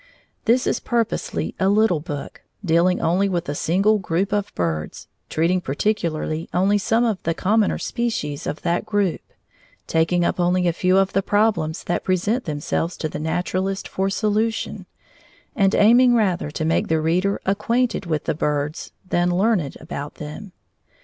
[0.45, 5.61] This is purposely a little book, dealing only with a single group of birds, treating
[5.61, 9.21] particularly only some of the commoner species of that group,
[9.85, 14.09] taking up only a few of the problems that present themselves to the naturalist for
[14.09, 14.87] solution,
[15.55, 20.51] and aiming rather to make the reader acquainted with the birds than learned about them.